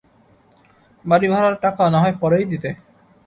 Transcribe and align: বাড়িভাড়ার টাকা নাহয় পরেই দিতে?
বাড়িভাড়ার 1.05 1.55
টাকা 1.63 1.83
নাহয় 1.93 2.15
পরেই 2.21 2.45
দিতে? 2.51 2.69